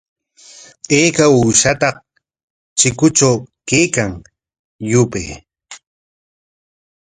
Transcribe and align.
¿Ayka 0.97 1.23
uushata 1.37 1.89
chikutraw 2.79 3.35
kaykan? 3.69 4.11
Yupay. 4.89 5.27